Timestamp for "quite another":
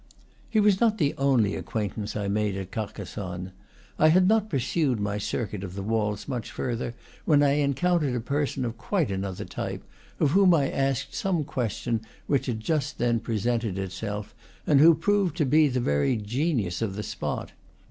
8.79-9.45